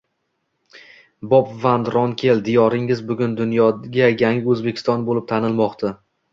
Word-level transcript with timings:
Bob 1.33 1.51
Van 1.65 1.85
Ronkel: 1.97 2.41
diyoringiz 2.49 3.05
bugun 3.13 3.37
dunyoga 3.43 4.11
yangi 4.25 4.53
O‘zbekiston 4.57 5.09
bo‘lib 5.13 5.33
tanilmoqda 5.37 5.97